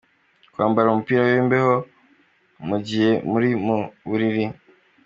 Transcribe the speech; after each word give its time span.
Kwambara 0.53 0.87
umupira 0.89 1.21
w’imbeho 1.29 1.73
mu 2.67 2.77
gihe 2.87 3.11
muri 3.31 3.49
mu 3.65 3.77
buriri:. 4.07 4.45